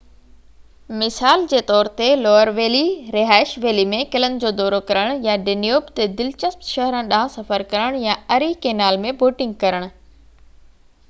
مثال 0.99 1.43
جي 1.51 1.57
طور 1.71 1.89
تي 1.99 2.07
لوئر 2.21 2.49
ويلي 2.59 3.11
رهائن 3.17 3.65
ويلي 3.65 3.83
۾ 3.91 3.99
قلعن 4.15 4.39
جو 4.45 4.53
دورو 4.61 4.79
ڪرڻ 4.89 5.21
يا 5.27 5.37
ڊينيوب 5.51 5.93
تي 6.01 6.09
دلچسپ 6.23 6.67
شهرن 6.71 7.13
ڏانهن 7.13 7.33
سفر 7.37 7.67
ڪرڻ 7.75 8.01
يا 8.07 8.19
اري 8.39 8.49
ڪينال 8.67 9.01
۾ 9.07 9.15
بوٽنگ 9.23 9.55
ڪرڻ 9.67 9.89